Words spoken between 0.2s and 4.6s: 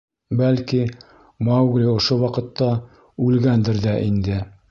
—Бәлки, Маугли ошо ваҡытта үлгәндер ҙә инде.